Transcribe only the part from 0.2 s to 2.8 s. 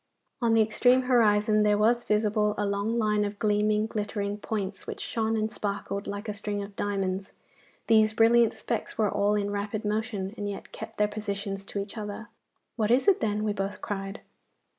On the extreme horizon there was visible a